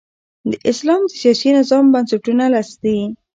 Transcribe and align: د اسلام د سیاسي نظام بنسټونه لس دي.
د 0.49 0.51
اسلام 0.71 1.01
د 1.07 1.11
سیاسي 1.21 1.49
نظام 1.57 1.85
بنسټونه 1.93 2.45
لس 2.53 2.69
دي. 2.83 2.99